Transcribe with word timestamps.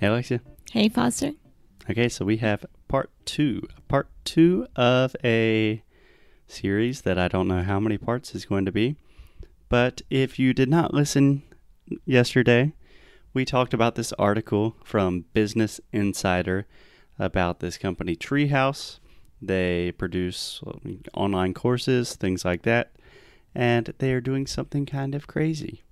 Hey, 0.00 0.06
Alexia. 0.06 0.40
Hey, 0.72 0.88
Foster. 0.88 1.32
Okay, 1.90 2.08
so 2.08 2.24
we 2.24 2.38
have 2.38 2.64
part 2.88 3.10
two. 3.26 3.68
Part 3.86 4.08
two 4.24 4.66
of 4.74 5.14
a 5.22 5.82
series 6.46 7.02
that 7.02 7.18
I 7.18 7.28
don't 7.28 7.48
know 7.48 7.62
how 7.62 7.78
many 7.78 7.98
parts 7.98 8.34
is 8.34 8.46
going 8.46 8.64
to 8.64 8.72
be. 8.72 8.96
But 9.68 10.00
if 10.08 10.38
you 10.38 10.54
did 10.54 10.70
not 10.70 10.94
listen 10.94 11.42
yesterday, 12.06 12.72
we 13.34 13.44
talked 13.44 13.74
about 13.74 13.94
this 13.94 14.14
article 14.14 14.74
from 14.82 15.26
Business 15.34 15.82
Insider 15.92 16.66
about 17.18 17.60
this 17.60 17.76
company 17.76 18.16
Treehouse. 18.16 19.00
They 19.42 19.92
produce 19.92 20.62
online 21.12 21.52
courses, 21.52 22.16
things 22.16 22.42
like 22.42 22.62
that, 22.62 22.92
and 23.54 23.92
they 23.98 24.14
are 24.14 24.22
doing 24.22 24.46
something 24.46 24.86
kind 24.86 25.14
of 25.14 25.26
crazy. 25.26 25.82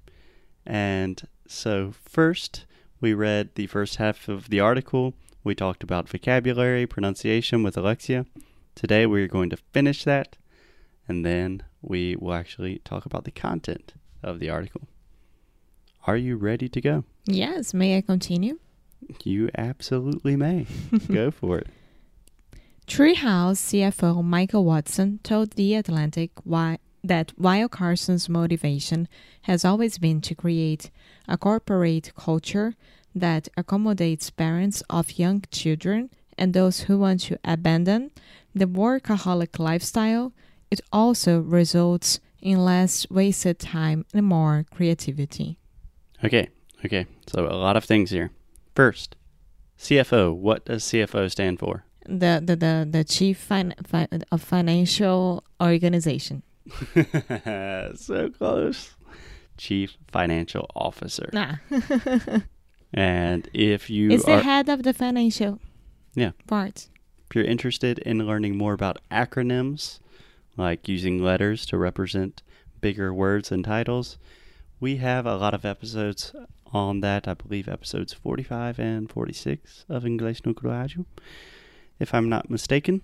And 0.65 1.21
so, 1.47 1.93
first, 1.93 2.65
we 3.01 3.15
read 3.15 3.55
the 3.55 3.67
first 3.67 3.96
half 3.96 4.29
of 4.29 4.49
the 4.51 4.61
article. 4.61 5.15
We 5.45 5.55
talked 5.55 5.83
about 5.83 6.09
vocabulary, 6.09 6.87
pronunciation 6.87 7.62
with 7.62 7.77
Alexia. 7.77 8.27
Today, 8.74 9.07
we're 9.07 9.29
going 9.29 9.51
to 9.51 9.57
finish 9.73 10.05
that, 10.05 10.37
and 11.07 11.24
then 11.24 11.62
we 11.80 12.16
will 12.16 12.34
actually 12.34 12.80
talk 12.84 13.07
about 13.07 13.24
the 13.24 13.30
content 13.30 13.95
of 14.23 14.41
the 14.41 14.51
article. 14.51 14.88
Are 16.07 16.16
you 16.16 16.37
ready 16.37 16.69
to 16.69 16.80
go? 16.80 17.05
Yes, 17.27 17.74
may 17.74 17.97
I 17.97 18.01
continue? 18.01 18.59
You 19.24 19.51
absolutely 19.57 20.37
may. 20.37 20.66
go 21.12 21.30
for 21.30 21.59
it. 21.59 21.69
Treehouse 22.87 23.59
CFO 23.59 24.24
Michael 24.24 24.65
Watson 24.65 25.21
told 25.23 25.52
The 25.52 25.74
Atlantic 25.74 26.30
why, 26.45 26.79
that 27.02 27.33
while 27.37 27.69
Carson's 27.69 28.29
motivation 28.29 29.09
has 29.43 29.65
always 29.65 29.98
been 29.98 30.20
to 30.23 30.34
create 30.34 30.91
a 31.27 31.37
corporate 31.37 32.12
culture 32.16 32.74
that 33.15 33.48
accommodates 33.57 34.30
parents 34.30 34.83
of 34.91 35.19
young 35.19 35.45
children 35.51 36.11
and 36.37 36.55
those 36.55 36.80
who 36.83 36.98
want 36.98 37.21
to 37.21 37.38
abandon 37.45 38.10
the 38.54 38.66
workaholic 38.66 39.59
lifestyle, 39.59 40.32
it 40.71 40.80
also 40.93 41.41
results 41.41 42.21
in 42.41 42.65
less 42.65 43.09
wasted 43.10 43.59
time 43.59 44.04
and 44.15 44.26
more 44.26 44.65
creativity. 44.71 45.59
Okay, 46.24 46.49
okay. 46.85 47.07
So, 47.26 47.46
a 47.46 47.57
lot 47.57 47.76
of 47.76 47.85
things 47.85 48.10
here. 48.10 48.30
First, 48.74 49.16
CFO. 49.79 50.35
What 50.35 50.65
does 50.65 50.85
CFO 50.85 51.30
stand 51.30 51.59
for? 51.59 51.85
The 52.07 52.41
the 52.45 52.57
the, 52.57 52.88
the 52.91 53.04
chief 53.04 53.38
fin- 53.38 53.74
fi- 53.85 54.09
of 54.30 54.43
financial 54.43 55.45
organization. 55.60 56.43
so 57.97 58.30
close. 58.30 58.95
Chief 59.57 59.97
Financial 60.11 60.71
Officer. 60.75 61.30
Nah. 61.33 61.57
And 62.95 63.49
if 63.52 63.91
you 63.91 64.10
it's 64.10 64.25
the 64.25 64.37
are, 64.37 64.41
head 64.41 64.71
of 64.71 64.83
the 64.83 64.94
financial 64.94 65.59
Yeah. 66.15 66.31
part. 66.47 66.88
if 67.28 67.37
you're 67.37 67.44
interested 67.44 67.99
in 67.99 68.27
learning 68.27 68.56
more 68.56 68.72
about 68.72 68.99
acronyms, 69.10 69.99
like 70.56 70.88
using 70.88 71.22
letters 71.22 71.66
to 71.66 71.77
represent 71.77 72.43
bigger 72.81 73.12
words 73.12 73.53
and 73.53 73.62
titles, 73.62 74.16
we 74.81 74.97
have 74.97 75.27
a 75.27 75.37
lot 75.37 75.53
of 75.53 75.66
episodes 75.66 76.32
on 76.72 77.00
that. 77.00 77.28
I 77.28 77.34
believe 77.34 77.69
episodes 77.69 78.15
45 78.15 78.78
and 78.78 79.10
46 79.12 79.84
of 79.91 80.05
Inglés 80.05 80.47
no 80.47 80.55
Cruajo, 80.55 81.05
if 82.00 82.15
I'm 82.15 82.31
not 82.31 82.49
mistaken. 82.49 83.03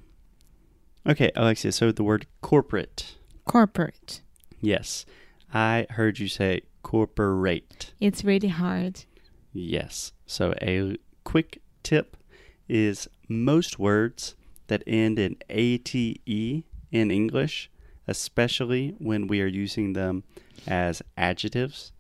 Okay, 1.06 1.30
Alexia, 1.36 1.72
so 1.72 1.92
the 1.92 2.02
word 2.04 2.26
corporate. 2.40 3.16
Corporate. 3.44 4.20
Yes, 4.60 5.04
I 5.52 5.86
heard 5.90 6.18
you 6.18 6.28
say 6.28 6.62
corporate. 6.82 7.92
It's 8.00 8.24
really 8.24 8.48
hard. 8.48 9.04
Yes. 9.52 10.12
So 10.26 10.54
a 10.60 10.96
quick 11.24 11.60
tip 11.82 12.16
is 12.68 13.08
most 13.28 13.78
words 13.78 14.34
that 14.66 14.82
end 14.86 15.18
in 15.18 15.36
ate 15.50 15.94
in 15.94 17.10
English, 17.10 17.70
especially 18.06 18.94
when 18.98 19.26
we 19.26 19.40
are 19.40 19.46
using 19.46 19.92
them 19.92 20.24
as 20.66 21.02
adjectives, 21.16 21.92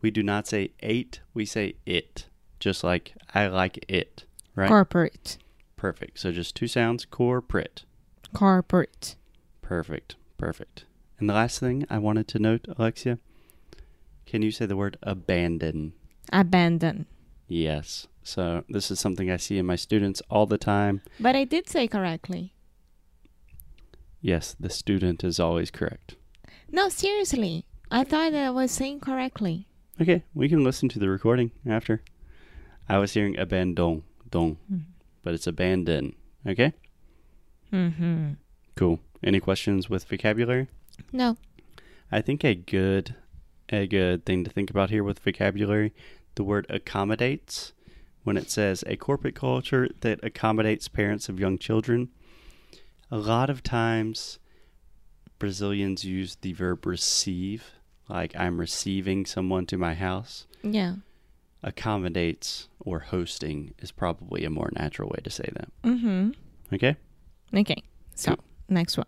we 0.00 0.10
do 0.10 0.22
not 0.22 0.46
say 0.46 0.70
ate, 0.80 1.20
we 1.32 1.44
say 1.44 1.74
it. 1.86 2.26
Just 2.60 2.84
like 2.84 3.14
I 3.34 3.48
like 3.48 3.84
it, 3.88 4.24
right? 4.54 4.68
Corporate. 4.68 5.38
Perfect. 5.76 6.18
So 6.18 6.32
just 6.32 6.54
two 6.54 6.68
sounds, 6.68 7.04
corporate. 7.04 7.84
Corporate. 8.32 9.16
Perfect. 9.60 10.16
Perfect. 10.38 10.84
And 11.18 11.28
the 11.28 11.34
last 11.34 11.60
thing 11.60 11.86
I 11.88 11.98
wanted 11.98 12.28
to 12.28 12.38
note, 12.38 12.66
Alexia, 12.76 13.18
can 14.26 14.42
you 14.42 14.50
say 14.50 14.66
the 14.66 14.76
word 14.76 14.98
abandon? 15.02 15.92
Abandon. 16.32 17.06
Yes. 17.46 18.06
So 18.22 18.64
this 18.68 18.90
is 18.90 18.98
something 18.98 19.30
I 19.30 19.36
see 19.36 19.58
in 19.58 19.66
my 19.66 19.76
students 19.76 20.22
all 20.30 20.46
the 20.46 20.58
time. 20.58 21.02
But 21.20 21.36
I 21.36 21.44
did 21.44 21.68
say 21.68 21.86
correctly. 21.86 22.54
Yes, 24.20 24.56
the 24.58 24.70
student 24.70 25.22
is 25.22 25.38
always 25.38 25.70
correct. 25.70 26.16
No, 26.72 26.88
seriously. 26.88 27.66
I 27.90 28.04
thought 28.04 28.32
that 28.32 28.46
I 28.46 28.50
was 28.50 28.70
saying 28.70 29.00
correctly. 29.00 29.68
Okay, 30.00 30.24
we 30.34 30.48
can 30.48 30.64
listen 30.64 30.88
to 30.88 30.98
the 30.98 31.08
recording 31.08 31.52
after. 31.66 32.02
I 32.88 32.98
was 32.98 33.12
hearing 33.12 33.38
abandon, 33.38 34.02
don, 34.28 34.56
but 35.22 35.34
it's 35.34 35.46
abandon. 35.46 36.16
Okay? 36.46 36.72
Mm-hmm. 37.72 38.32
Cool. 38.74 38.98
Any 39.24 39.40
questions 39.40 39.88
with 39.88 40.04
vocabulary? 40.04 40.68
No. 41.10 41.38
I 42.12 42.20
think 42.20 42.44
a 42.44 42.54
good 42.54 43.14
a 43.70 43.86
good 43.86 44.26
thing 44.26 44.44
to 44.44 44.50
think 44.50 44.68
about 44.68 44.90
here 44.90 45.02
with 45.02 45.18
vocabulary, 45.18 45.94
the 46.34 46.44
word 46.44 46.66
accommodates 46.68 47.72
when 48.22 48.36
it 48.36 48.50
says 48.50 48.84
a 48.86 48.96
corporate 48.96 49.34
culture 49.34 49.88
that 50.00 50.22
accommodates 50.22 50.88
parents 50.88 51.30
of 51.30 51.40
young 51.40 51.56
children. 51.56 52.10
A 53.10 53.16
lot 53.16 53.48
of 53.48 53.62
times 53.62 54.38
Brazilians 55.38 56.04
use 56.04 56.36
the 56.36 56.52
verb 56.52 56.84
receive, 56.84 57.72
like 58.08 58.36
I'm 58.36 58.60
receiving 58.60 59.24
someone 59.24 59.64
to 59.66 59.78
my 59.78 59.94
house. 59.94 60.46
Yeah. 60.62 60.96
Accommodates 61.62 62.68
or 62.80 63.00
hosting 63.00 63.72
is 63.78 63.90
probably 63.90 64.44
a 64.44 64.50
more 64.50 64.70
natural 64.74 65.08
way 65.08 65.20
to 65.24 65.30
say 65.30 65.48
that. 65.54 65.68
Mm-hmm. 65.82 66.30
Okay? 66.74 66.96
Okay. 67.54 67.82
So 68.14 68.34
Cool. 68.34 68.44
Next 68.68 68.96
one. 68.96 69.06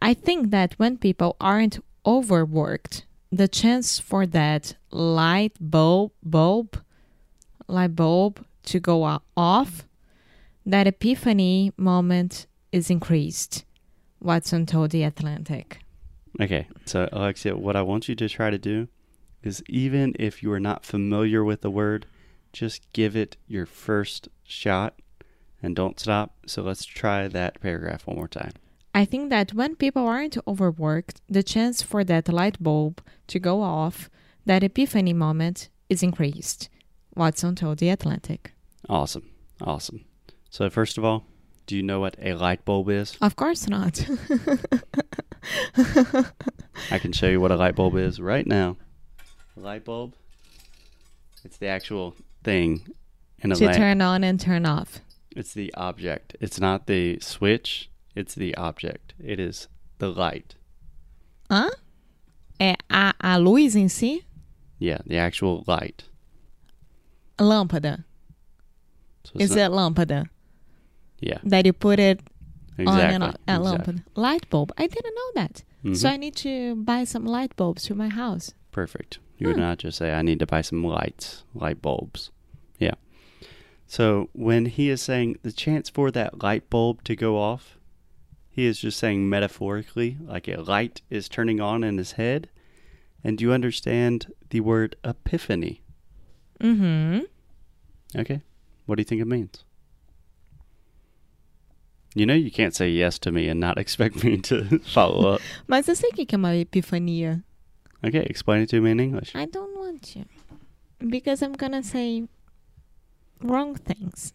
I 0.00 0.14
think 0.14 0.50
that 0.50 0.74
when 0.74 0.98
people 0.98 1.36
aren't 1.40 1.82
overworked, 2.04 3.06
the 3.32 3.48
chance 3.48 3.98
for 3.98 4.26
that 4.26 4.76
light 4.90 5.56
bulb 5.58 6.12
bulb 6.22 6.78
light 7.66 7.96
bulb 7.96 8.44
to 8.64 8.80
go 8.80 9.20
off, 9.36 9.86
that 10.66 10.86
epiphany 10.86 11.72
moment 11.76 12.46
is 12.72 12.90
increased. 12.90 13.64
Watson 14.20 14.66
told 14.66 14.90
the 14.90 15.02
Atlantic. 15.02 15.78
Okay, 16.40 16.66
so 16.84 17.08
Alexia, 17.12 17.56
what 17.56 17.76
I 17.76 17.82
want 17.82 18.08
you 18.08 18.14
to 18.16 18.28
try 18.28 18.50
to 18.50 18.58
do 18.58 18.88
is 19.42 19.62
even 19.68 20.14
if 20.18 20.42
you 20.42 20.50
are 20.52 20.60
not 20.60 20.84
familiar 20.84 21.44
with 21.44 21.60
the 21.60 21.70
word, 21.70 22.06
just 22.52 22.90
give 22.92 23.14
it 23.14 23.36
your 23.46 23.66
first 23.66 24.28
shot 24.42 24.94
and 25.64 25.74
don't 25.74 25.98
stop. 25.98 26.34
So 26.46 26.62
let's 26.62 26.84
try 26.84 27.26
that 27.26 27.60
paragraph 27.60 28.06
one 28.06 28.16
more 28.16 28.28
time. 28.28 28.52
I 28.94 29.04
think 29.06 29.30
that 29.30 29.54
when 29.54 29.74
people 29.76 30.06
aren't 30.06 30.36
overworked, 30.46 31.22
the 31.28 31.42
chance 31.42 31.82
for 31.82 32.04
that 32.04 32.28
light 32.28 32.62
bulb 32.62 33.00
to 33.28 33.38
go 33.40 33.62
off, 33.62 34.10
that 34.44 34.62
epiphany 34.62 35.14
moment, 35.14 35.70
is 35.88 36.02
increased. 36.02 36.68
Watson 37.16 37.54
told 37.56 37.78
the 37.78 37.88
Atlantic. 37.88 38.52
Awesome, 38.88 39.30
awesome. 39.60 40.04
So, 40.50 40.68
first 40.68 40.98
of 40.98 41.04
all, 41.04 41.24
do 41.66 41.76
you 41.76 41.82
know 41.82 41.98
what 41.98 42.16
a 42.20 42.34
light 42.34 42.64
bulb 42.64 42.90
is? 42.90 43.16
Of 43.20 43.34
course 43.34 43.66
not. 43.66 44.06
I 46.90 46.98
can 46.98 47.12
show 47.12 47.28
you 47.28 47.40
what 47.40 47.50
a 47.50 47.56
light 47.56 47.74
bulb 47.74 47.96
is 47.96 48.20
right 48.20 48.46
now. 48.46 48.76
A 49.56 49.60
light 49.60 49.84
bulb, 49.84 50.14
it's 51.42 51.56
the 51.56 51.68
actual 51.68 52.14
thing 52.42 52.86
in 53.38 53.50
a 53.50 53.56
to 53.56 53.64
lamp. 53.64 53.76
turn 53.78 54.02
on 54.02 54.22
and 54.22 54.38
turn 54.38 54.66
off. 54.66 55.00
It's 55.34 55.52
the 55.52 55.72
object. 55.74 56.36
It's 56.40 56.60
not 56.60 56.86
the 56.86 57.18
switch, 57.20 57.90
it's 58.14 58.34
the 58.34 58.54
object. 58.56 59.14
It 59.22 59.40
is 59.40 59.68
the 59.98 60.08
light. 60.10 60.54
Hã? 61.50 61.70
É 62.60 62.76
a, 62.88 63.12
a 63.20 63.38
luz 63.38 63.74
em 63.76 63.88
si? 63.88 64.24
Yeah, 64.78 64.98
the 65.06 65.16
actual 65.18 65.64
light. 65.66 66.04
A 67.38 67.42
lâmpada. 67.42 68.04
So 69.24 69.32
it's 69.34 69.44
Is 69.50 69.56
not- 69.56 69.58
it 69.58 69.72
lâmpada? 69.72 70.28
Yeah, 71.20 71.38
That 71.44 71.64
you 71.66 71.72
put 71.72 71.98
it 71.98 72.20
exactly. 72.78 72.86
on 72.86 73.00
and 73.14 73.24
off. 73.24 73.34
A 73.48 73.56
exactly. 73.56 73.94
lâmpada. 73.94 74.04
Light 74.14 74.50
bulb. 74.50 74.72
I 74.78 74.86
didn't 74.86 75.14
know 75.14 75.30
that. 75.42 75.62
So 75.96 76.08
Mhm. 76.08 76.12
I 76.12 76.16
need 76.16 76.36
to 76.36 76.76
buy 76.76 77.04
some 77.04 77.24
light 77.26 77.54
bulbs 77.56 77.82
to 77.84 77.94
my 77.94 78.08
house. 78.08 78.54
Perfect. 78.70 79.18
You 79.38 79.48
would 79.48 79.56
Hmm. 79.56 79.62
not 79.62 79.78
just 79.78 79.98
say, 79.98 80.12
I 80.14 80.22
need 80.22 80.38
to 80.40 80.46
buy 80.46 80.60
some 80.62 80.82
lights, 80.84 81.44
light 81.54 81.82
bulbs. 81.82 82.30
So 83.86 84.28
when 84.32 84.66
he 84.66 84.90
is 84.90 85.02
saying 85.02 85.38
the 85.42 85.52
chance 85.52 85.88
for 85.88 86.10
that 86.10 86.42
light 86.42 86.68
bulb 86.70 87.04
to 87.04 87.14
go 87.14 87.38
off, 87.38 87.78
he 88.50 88.66
is 88.66 88.78
just 88.78 88.98
saying 88.98 89.28
metaphorically, 89.28 90.16
like 90.20 90.48
a 90.48 90.60
light 90.60 91.02
is 91.10 91.28
turning 91.28 91.60
on 91.60 91.82
in 91.84 91.98
his 91.98 92.12
head. 92.12 92.48
And 93.22 93.38
do 93.38 93.44
you 93.44 93.52
understand 93.52 94.32
the 94.50 94.60
word 94.60 94.96
epiphany? 95.02 95.82
Mm-hmm. 96.60 97.20
Okay. 98.16 98.42
What 98.86 98.96
do 98.96 99.00
you 99.00 99.04
think 99.04 99.20
it 99.22 99.26
means? 99.26 99.64
You 102.14 102.26
know 102.26 102.34
you 102.34 102.50
can't 102.50 102.74
say 102.74 102.90
yes 102.90 103.18
to 103.20 103.32
me 103.32 103.48
and 103.48 103.58
not 103.58 103.76
expect 103.84 104.22
me 104.22 104.38
to 104.42 104.78
follow 104.84 105.34
up. 105.34 105.40
Mas 105.66 105.88
eu 105.88 105.96
sei 105.96 106.10
o 106.12 106.14
que 106.14 106.26
é 106.26 106.36
uma 106.36 106.54
epifania. 106.54 107.42
Okay, 108.04 108.24
explain 108.28 108.62
it 108.62 108.68
to 108.68 108.80
me 108.80 108.90
in 108.92 109.00
English. 109.00 109.32
I 109.34 109.46
don't 109.46 109.76
want 109.76 110.02
to. 110.12 110.24
Because 111.08 111.42
I'm 111.42 111.54
gonna 111.54 111.82
say 111.82 112.28
wrong 113.40 113.74
things. 113.74 114.32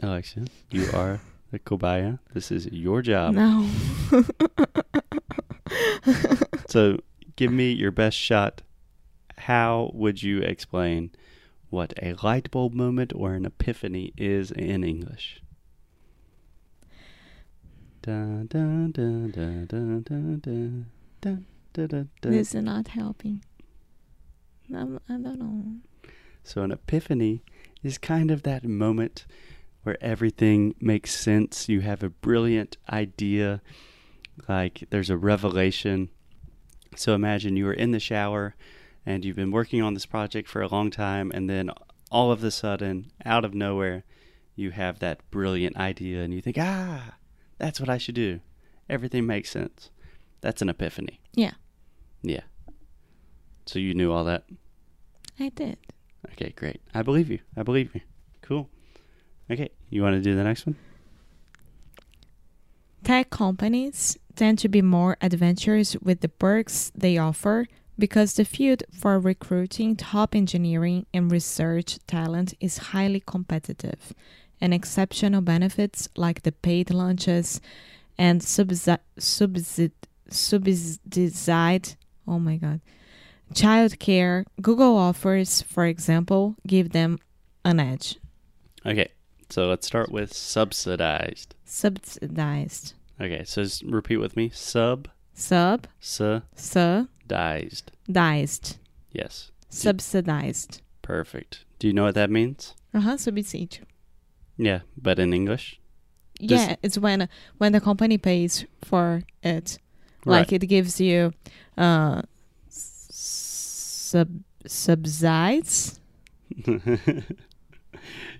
Alexia, 0.00 0.44
you 0.70 0.88
are 0.94 1.20
the 1.50 1.58
cobaya. 1.58 2.18
This 2.32 2.50
is 2.50 2.66
your 2.66 3.02
job. 3.02 3.34
no. 3.34 3.68
So 6.70 6.98
give 7.34 7.50
me 7.52 7.72
your 7.72 7.90
best 7.90 8.16
shot. 8.16 8.62
How 9.38 9.90
would 9.92 10.22
you 10.22 10.38
explain 10.40 11.10
what 11.68 11.92
a 12.00 12.14
light 12.22 12.48
bulb 12.52 12.74
moment 12.74 13.12
or 13.12 13.34
an 13.34 13.44
epiphany 13.44 14.12
is 14.16 14.52
in 14.52 14.84
English? 14.84 15.42
This 22.22 22.54
is 22.54 22.62
not 22.62 22.88
helping. 22.88 23.44
I'm, 24.72 25.00
I 25.08 25.12
don't 25.18 25.38
know. 25.40 25.64
So 26.44 26.62
an 26.62 26.72
epiphany 26.72 27.42
is 27.82 27.98
kind 27.98 28.30
of 28.30 28.42
that 28.42 28.64
moment 28.64 29.26
where 29.82 29.96
everything 30.02 30.74
makes 30.80 31.14
sense. 31.14 31.68
You 31.68 31.80
have 31.80 32.02
a 32.02 32.10
brilliant 32.10 32.76
idea, 32.90 33.62
like 34.48 34.84
there's 34.90 35.10
a 35.10 35.16
revelation. 35.16 36.10
So 36.96 37.14
imagine 37.14 37.56
you 37.56 37.66
are 37.68 37.72
in 37.72 37.92
the 37.92 38.00
shower 38.00 38.54
and 39.06 39.24
you've 39.24 39.36
been 39.36 39.50
working 39.50 39.82
on 39.82 39.94
this 39.94 40.06
project 40.06 40.48
for 40.48 40.60
a 40.60 40.68
long 40.68 40.90
time, 40.90 41.30
and 41.32 41.48
then 41.48 41.70
all 42.10 42.30
of 42.30 42.44
a 42.44 42.50
sudden, 42.50 43.10
out 43.24 43.44
of 43.44 43.54
nowhere, 43.54 44.04
you 44.54 44.72
have 44.72 44.98
that 44.98 45.28
brilliant 45.30 45.76
idea, 45.76 46.22
and 46.22 46.34
you 46.34 46.42
think, 46.42 46.56
ah, 46.60 47.14
that's 47.58 47.80
what 47.80 47.88
I 47.88 47.96
should 47.96 48.14
do. 48.14 48.40
Everything 48.90 49.26
makes 49.26 49.50
sense. 49.50 49.90
That's 50.42 50.60
an 50.60 50.68
epiphany. 50.68 51.20
Yeah, 51.34 51.52
Yeah. 52.22 52.42
So 53.66 53.78
you 53.78 53.94
knew 53.94 54.12
all 54.12 54.24
that? 54.24 54.44
I 55.38 55.50
did. 55.50 55.78
Okay, 56.32 56.52
great. 56.56 56.80
I 56.94 57.02
believe 57.02 57.30
you. 57.30 57.40
I 57.56 57.62
believe 57.62 57.94
you. 57.94 58.00
Cool. 58.42 58.68
Okay, 59.50 59.70
you 59.88 60.02
want 60.02 60.14
to 60.14 60.20
do 60.20 60.36
the 60.36 60.44
next 60.44 60.66
one? 60.66 60.76
Tech 63.02 63.30
companies 63.30 64.16
tend 64.36 64.58
to 64.58 64.68
be 64.68 64.82
more 64.82 65.16
adventurous 65.20 65.96
with 65.96 66.20
the 66.20 66.28
perks 66.28 66.92
they 66.94 67.16
offer 67.18 67.66
because 67.98 68.34
the 68.34 68.44
field 68.44 68.82
for 68.92 69.18
recruiting 69.18 69.96
top 69.96 70.34
engineering 70.34 71.06
and 71.12 71.30
research 71.30 71.98
talent 72.06 72.54
is 72.60 72.78
highly 72.78 73.22
competitive, 73.26 74.14
and 74.60 74.72
exceptional 74.72 75.40
benefits 75.40 76.08
like 76.16 76.42
the 76.42 76.52
paid 76.52 76.90
lunches 76.90 77.60
and 78.18 78.40
subsi- 78.42 78.98
subsid- 79.18 79.92
subsidized 80.28 81.96
oh 82.28 82.38
my 82.38 82.56
god 82.56 82.80
childcare 83.54 84.44
Google 84.62 84.96
offers, 84.96 85.62
for 85.62 85.86
example, 85.86 86.56
give 86.66 86.90
them 86.92 87.18
an 87.64 87.80
edge. 87.80 88.16
Okay, 88.86 89.08
so 89.48 89.68
let's 89.68 89.86
start 89.86 90.10
with 90.10 90.32
subsidized. 90.32 91.54
Subsidized. 91.64 92.94
Okay, 93.20 93.44
so 93.44 93.62
just 93.62 93.82
repeat 93.82 94.16
with 94.16 94.36
me. 94.36 94.50
Sub, 94.54 95.08
Sub, 95.34 95.86
Sub. 96.00 96.42
subsidized. 96.54 97.90
subsidized. 98.06 98.76
Yes, 99.12 99.50
Subsidized. 99.68 100.80
perfect. 101.02 101.64
Do 101.78 101.86
you 101.86 101.92
know 101.92 102.04
what 102.04 102.14
that 102.14 102.30
means? 102.30 102.74
Uh-huh, 102.94 103.16
subsídio. 103.16 103.80
Yeah, 104.56 104.80
but 104.96 105.18
in 105.18 105.32
English? 105.32 105.80
Yeah, 106.38 106.76
it's 106.82 106.96
when 106.98 107.28
when 107.58 107.72
the 107.72 107.80
company 107.80 108.16
pays 108.18 108.64
for 108.82 109.22
it. 109.42 109.78
Like 110.24 110.52
it 110.52 110.66
gives 110.68 111.00
you 111.00 111.32
uh 111.76 112.22
sub 114.10 114.28
subsides. 114.66 116.00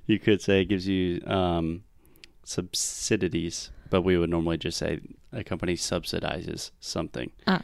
you 0.07 0.19
could 0.19 0.41
say 0.43 0.63
it 0.63 0.67
gives 0.67 0.87
you 0.89 1.23
um, 1.27 1.85
subsidies, 2.45 3.71
but 3.89 4.03
we 4.03 4.17
would 4.19 4.31
normally 4.31 4.59
just 4.59 4.79
say 4.79 5.01
a 5.33 5.45
company 5.45 5.75
subsidizes 5.75 6.71
something. 6.81 7.31
Ah. 7.47 7.63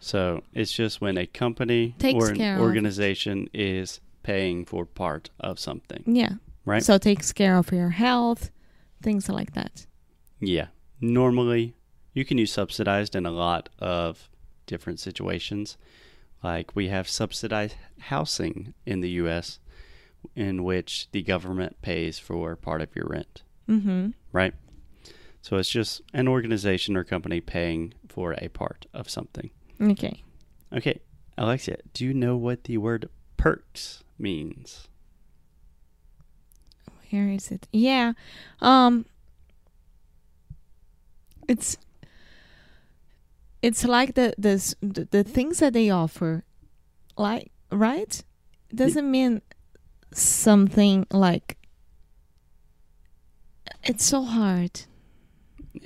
So 0.00 0.42
it's 0.52 0.72
just 0.72 1.00
when 1.00 1.16
a 1.16 1.26
company 1.26 1.94
Takes 1.98 2.22
or 2.24 2.30
an 2.30 2.36
care 2.36 2.56
of- 2.56 2.60
organization 2.62 3.48
is 3.54 4.00
paying 4.22 4.64
for 4.64 4.84
part 4.84 5.30
of 5.40 5.58
something, 5.58 6.02
Yeah. 6.06 6.34
right? 6.64 6.82
So 6.82 6.94
it 6.94 7.02
takes 7.02 7.32
care 7.32 7.56
of 7.56 7.72
your 7.72 7.90
health, 7.90 8.50
things 9.02 9.28
like 9.28 9.52
that. 9.54 9.86
yeah. 10.40 10.68
Normally, 10.98 11.74
you 12.14 12.24
can 12.24 12.38
use 12.38 12.50
subsidized 12.52 13.14
in 13.14 13.26
a 13.26 13.30
lot 13.30 13.68
of 13.78 14.30
different 14.66 14.98
situations. 14.98 15.76
Like 16.42 16.76
we 16.76 16.88
have 16.88 17.08
subsidized 17.08 17.76
housing 17.98 18.74
in 18.84 19.00
the 19.00 19.10
U.S., 19.10 19.58
in 20.34 20.64
which 20.64 21.08
the 21.12 21.22
government 21.22 21.80
pays 21.82 22.18
for 22.18 22.56
part 22.56 22.80
of 22.80 22.94
your 22.96 23.06
rent. 23.06 23.42
Mm-hmm. 23.68 24.10
right? 24.32 24.54
So 25.42 25.56
it's 25.56 25.68
just 25.68 26.02
an 26.12 26.28
organization 26.28 26.96
or 26.96 27.04
company 27.04 27.40
paying 27.40 27.94
for 28.08 28.34
a 28.38 28.48
part 28.48 28.86
of 28.92 29.10
something. 29.10 29.50
Okay. 29.80 30.22
Okay, 30.72 31.00
Alexia, 31.38 31.78
do 31.92 32.04
you 32.04 32.14
know 32.14 32.36
what 32.36 32.64
the 32.64 32.78
word 32.78 33.08
perks 33.36 34.02
means? 34.18 34.88
Where 37.10 37.28
is 37.28 37.50
it? 37.50 37.68
Yeah. 37.72 38.14
Um 38.60 39.06
it's 41.48 41.76
it's 43.62 43.84
like 43.84 44.14
the 44.14 44.34
the 44.38 44.74
the, 44.80 45.08
the 45.10 45.24
things 45.24 45.58
that 45.58 45.72
they 45.72 45.90
offer 45.90 46.44
like 47.16 47.50
right? 47.70 48.22
Doesn't 48.74 49.10
mean 49.10 49.42
something 50.12 51.06
like 51.10 51.56
it's 53.82 54.04
so 54.04 54.22
hard. 54.22 54.82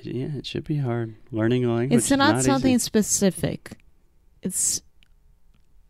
Yeah, 0.03 0.37
it 0.37 0.45
should 0.45 0.63
be 0.63 0.77
hard. 0.77 1.15
Learning 1.31 1.65
a 1.65 1.73
language. 1.73 1.97
it's 1.99 2.09
not, 2.11 2.35
not 2.35 2.43
something 2.43 2.73
easy. 2.75 2.79
specific. 2.79 3.77
It's 4.41 4.81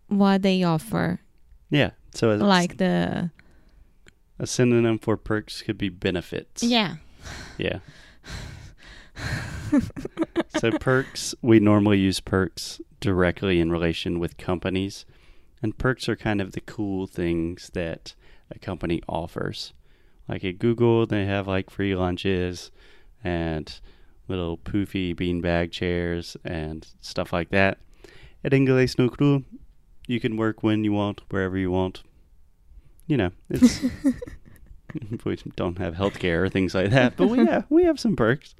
what 0.07 0.41
they 0.41 0.63
offer. 0.63 1.21
Yeah, 1.69 1.91
so 2.13 2.35
Like 2.35 2.77
the 2.77 3.31
a 4.39 4.47
synonym 4.47 4.97
for 4.99 5.15
perks 5.17 5.61
could 5.61 5.77
be 5.77 5.89
benefits. 5.89 6.63
yeah. 6.63 6.95
Yeah. 7.57 7.79
so 10.59 10.71
perks, 10.71 11.35
we 11.41 11.59
normally 11.59 11.99
use 11.99 12.19
perks 12.19 12.81
directly 12.99 13.59
in 13.59 13.71
relation 13.71 14.19
with 14.19 14.37
companies, 14.37 15.05
and 15.61 15.77
perks 15.77 16.07
are 16.09 16.15
kind 16.15 16.41
of 16.41 16.51
the 16.51 16.61
cool 16.61 17.07
things 17.07 17.69
that 17.73 18.15
a 18.49 18.59
company 18.59 19.01
offers. 19.07 19.73
Like 20.27 20.43
at 20.43 20.59
Google, 20.59 21.05
they 21.05 21.25
have 21.25 21.47
like 21.47 21.69
free 21.69 21.95
lunches 21.95 22.71
and 23.23 23.79
little 24.27 24.57
poofy 24.57 25.15
beanbag 25.15 25.71
chairs 25.71 26.37
and 26.43 26.87
stuff 27.01 27.33
like 27.33 27.49
that. 27.49 27.79
At 28.43 28.53
Inglés 28.53 28.97
no 28.97 29.09
Cru, 29.09 29.43
you 30.07 30.19
can 30.19 30.37
work 30.37 30.63
when 30.63 30.83
you 30.83 30.93
want, 30.93 31.21
wherever 31.29 31.57
you 31.57 31.71
want. 31.71 32.03
You 33.07 33.17
know, 33.17 33.31
it's 33.49 33.81
we 35.25 35.37
don't 35.55 35.77
have 35.77 35.95
healthcare 35.95 36.43
or 36.43 36.49
things 36.49 36.73
like 36.73 36.91
that, 36.91 37.15
but 37.17 37.27
we 37.27 37.39
have 37.45 37.65
we 37.69 37.83
have 37.83 37.99
some 37.99 38.15
perks. 38.15 38.55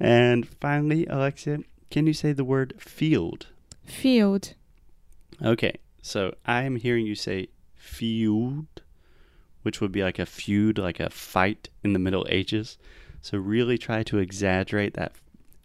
And 0.00 0.46
finally, 0.60 1.06
Alexia, 1.06 1.58
can 1.90 2.06
you 2.06 2.12
say 2.12 2.32
the 2.32 2.44
word 2.44 2.74
field? 2.78 3.46
Field. 3.84 4.54
Okay, 5.42 5.78
so 6.02 6.34
I 6.46 6.62
am 6.62 6.76
hearing 6.76 7.06
you 7.06 7.14
say 7.14 7.48
feud, 7.74 8.66
which 9.62 9.80
would 9.80 9.92
be 9.92 10.02
like 10.02 10.18
a 10.18 10.26
feud, 10.26 10.78
like 10.78 11.00
a 11.00 11.10
fight 11.10 11.68
in 11.82 11.92
the 11.92 11.98
Middle 11.98 12.26
Ages. 12.28 12.78
So 13.20 13.38
really 13.38 13.78
try 13.78 14.02
to 14.04 14.18
exaggerate 14.18 14.94
that 14.94 15.12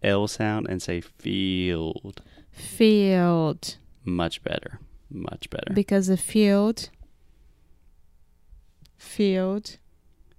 L 0.01 0.27
sound 0.27 0.67
and 0.69 0.81
say 0.81 1.01
field. 1.01 2.21
Field. 2.51 3.77
Much 4.05 4.43
better. 4.43 4.79
Much 5.09 5.49
better. 5.49 5.73
Because 5.73 6.07
the 6.07 6.17
field 6.17 6.89
field 8.97 9.77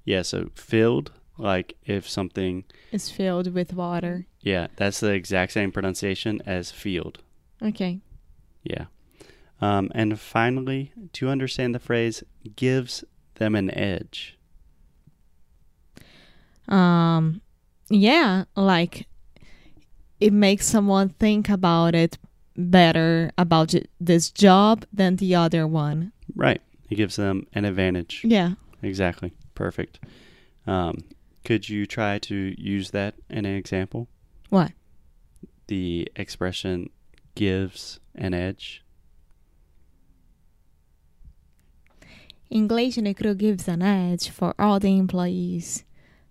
yeah, 0.04 0.22
so 0.22 0.50
filled, 0.54 1.12
like 1.40 1.76
if 1.84 2.08
something, 2.08 2.64
is 2.92 3.10
filled 3.10 3.52
with 3.52 3.72
water. 3.72 4.26
yeah, 4.40 4.68
that's 4.76 5.00
the 5.00 5.12
exact 5.12 5.52
same 5.52 5.72
pronunciation 5.72 6.40
as 6.46 6.70
field. 6.70 7.18
Okay. 7.62 8.00
Yeah. 8.62 8.86
Um, 9.60 9.90
and 9.94 10.18
finally, 10.18 10.92
to 11.14 11.28
understand 11.28 11.74
the 11.74 11.78
phrase 11.78 12.22
gives 12.56 13.04
them 13.34 13.54
an 13.54 13.70
edge? 13.74 14.38
Um 16.68 17.40
yeah, 17.88 18.44
like 18.54 19.06
it 20.20 20.32
makes 20.32 20.66
someone 20.66 21.08
think 21.08 21.48
about 21.48 21.94
it 21.94 22.18
better 22.56 23.30
about 23.38 23.74
this 24.00 24.30
job 24.30 24.84
than 24.92 25.16
the 25.16 25.34
other 25.34 25.66
one. 25.66 26.12
Right. 26.36 26.60
It 26.90 26.96
gives 26.96 27.16
them 27.16 27.46
an 27.54 27.64
advantage. 27.64 28.22
Yeah. 28.24 28.54
exactly. 28.82 29.32
Perfect. 29.54 29.98
Um, 30.66 30.98
could 31.44 31.68
you 31.68 31.86
try 31.86 32.18
to 32.18 32.54
use 32.58 32.90
that 32.90 33.14
in 33.28 33.44
an 33.44 33.54
example? 33.54 34.08
What? 34.48 34.72
The 35.68 36.10
expression 36.16 36.90
gives 37.34 38.00
an 38.14 38.34
edge. 38.34 38.84
Inglês 42.52 42.96
Cru 43.16 43.34
gives 43.34 43.68
an 43.68 43.80
edge 43.80 44.28
for 44.28 44.54
all 44.58 44.80
the 44.80 44.96
employees 44.98 45.84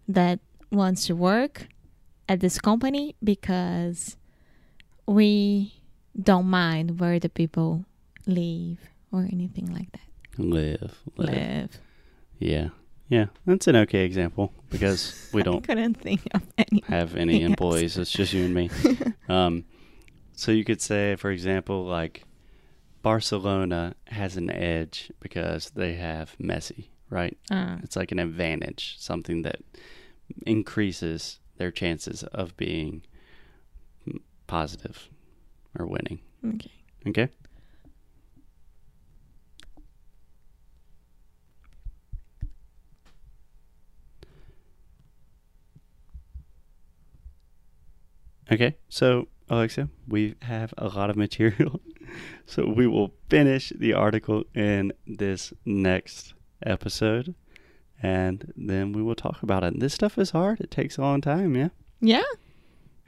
that 0.07 0.39
wants 0.69 1.07
to 1.07 1.15
work 1.15 1.67
at 2.27 2.41
this 2.41 2.59
company 2.59 3.15
because 3.23 4.17
we 5.07 5.73
don't 6.21 6.47
mind 6.47 6.99
where 6.99 7.19
the 7.19 7.29
people 7.29 7.85
live 8.27 8.77
or 9.11 9.27
anything 9.31 9.73
like 9.73 9.91
that. 9.93 10.01
Live. 10.37 10.99
Live. 11.17 11.29
Live. 11.29 11.79
Yeah. 12.37 12.69
Yeah. 13.09 13.25
That's 13.45 13.67
an 13.67 13.75
okay 13.75 14.05
example 14.05 14.53
because 14.69 15.29
we 15.33 15.41
don't 15.43 15.63
couldn't 15.63 15.95
think 15.95 16.21
of 16.33 16.41
any. 16.57 16.83
have 16.87 17.15
any 17.15 17.41
employees. 17.49 17.97
It's 17.97 18.11
just 18.11 18.33
you 18.33 18.45
and 18.45 18.53
me. 18.53 18.69
um, 19.29 19.65
so 20.33 20.51
you 20.51 20.63
could 20.63 20.81
say, 20.81 21.15
for 21.15 21.31
example, 21.31 21.85
like 21.85 22.23
Barcelona 23.01 23.95
has 24.07 24.37
an 24.37 24.49
edge 24.51 25.11
because 25.19 25.71
they 25.71 25.93
have 25.95 26.35
Messi, 26.39 26.85
right? 27.09 27.37
Ah, 27.51 27.77
It's 27.83 27.95
like 27.95 28.11
an 28.11 28.19
advantage, 28.19 28.95
something 28.99 29.41
that 29.41 29.59
increases 30.45 31.39
their 31.57 31.71
chances 31.71 32.23
of 32.23 32.55
being 32.57 33.01
positive 34.47 35.09
or 35.77 35.85
winning. 35.87 36.19
okay. 36.45 36.71
Okay? 37.07 37.29
Okay, 48.51 48.75
so 48.89 49.27
Alexia, 49.49 49.89
we 50.07 50.35
have 50.41 50.73
a 50.77 50.87
lot 50.87 51.09
of 51.09 51.15
material. 51.15 51.79
so 52.45 52.67
we 52.67 52.87
will 52.87 53.13
finish 53.29 53.71
the 53.75 53.93
article 53.93 54.43
in 54.55 54.91
this 55.05 55.53
next 55.65 56.33
episode 56.65 57.35
and 58.01 58.51
then 58.55 58.93
we 58.93 59.01
will 59.03 59.15
talk 59.15 59.43
about 59.43 59.63
it. 59.63 59.79
This 59.79 59.93
stuff 59.93 60.17
is 60.17 60.31
hard. 60.31 60.59
It 60.61 60.71
takes 60.71 60.97
a 60.97 61.01
long 61.01 61.21
time, 61.21 61.55
yeah. 61.55 61.69
Yeah, 62.01 62.23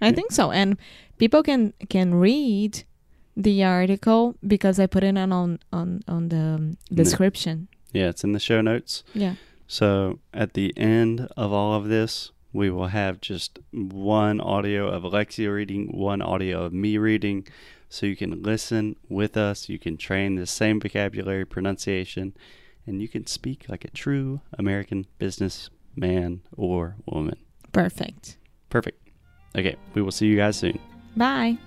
I 0.01 0.07
Yeah. 0.09 0.11
think 0.15 0.31
so. 0.31 0.51
And 0.51 0.77
people 1.17 1.41
can 1.43 1.73
can 1.89 2.13
read 2.15 2.83
the 3.37 3.63
article 3.63 4.35
because 4.45 4.79
I 4.83 4.87
put 4.87 5.03
it 5.03 5.17
on 5.17 5.31
on 5.31 5.59
on, 5.71 6.01
on 6.07 6.29
the 6.29 6.75
the- 6.89 6.95
description. 7.03 7.67
Yeah, 7.93 8.09
it's 8.09 8.23
in 8.23 8.33
the 8.33 8.39
show 8.39 8.61
notes. 8.61 9.03
Yeah. 9.13 9.35
So 9.67 10.19
at 10.33 10.53
the 10.53 10.73
end 10.77 11.27
of 11.37 11.51
all 11.53 11.73
of 11.73 11.87
this, 11.87 12.31
we 12.53 12.69
will 12.69 12.87
have 12.87 13.21
just 13.21 13.59
one 13.71 14.41
audio 14.41 14.87
of 14.89 15.03
Alexia 15.03 15.51
reading, 15.51 15.87
one 15.87 16.21
audio 16.21 16.63
of 16.63 16.73
me 16.73 16.97
reading. 16.97 17.47
So 17.89 18.05
you 18.05 18.15
can 18.15 18.41
listen 18.41 18.95
with 19.09 19.35
us. 19.35 19.69
You 19.69 19.79
can 19.79 19.97
train 19.97 20.35
the 20.35 20.47
same 20.47 20.79
vocabulary, 20.79 21.45
pronunciation, 21.45 22.33
and 22.87 23.01
you 23.01 23.07
can 23.07 23.27
speak 23.27 23.65
like 23.67 23.85
a 23.85 23.91
true 23.91 24.41
American 24.57 25.05
businessman 25.19 26.41
or 26.55 26.95
woman. 27.05 27.37
Perfect. 27.71 28.37
Perfect. 28.69 29.09
Okay, 29.57 29.75
we 29.93 30.01
will 30.01 30.11
see 30.11 30.27
you 30.27 30.37
guys 30.37 30.57
soon. 30.57 30.79
Bye. 31.15 31.57